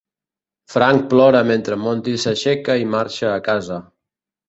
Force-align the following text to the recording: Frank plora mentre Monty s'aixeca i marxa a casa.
Frank 0.75 1.03
plora 1.11 1.43
mentre 1.51 1.79
Monty 1.83 2.17
s'aixeca 2.25 2.81
i 2.85 2.91
marxa 2.99 3.33
a 3.37 3.41
casa. 3.53 3.83